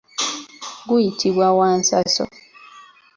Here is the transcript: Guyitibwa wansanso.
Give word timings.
Guyitibwa 0.87 1.47
wansanso. 1.57 2.23